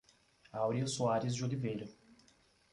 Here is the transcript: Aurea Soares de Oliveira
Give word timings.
Aurea 0.53 0.87
Soares 0.87 1.35
de 1.35 1.43
Oliveira 1.45 1.85